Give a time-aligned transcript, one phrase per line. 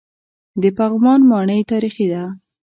[0.61, 2.23] د پغمان ماڼۍ تاریخي ده